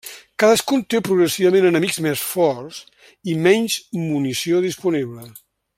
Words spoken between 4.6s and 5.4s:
disponible.